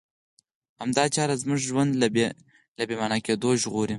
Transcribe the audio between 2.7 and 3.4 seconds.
له بې مانا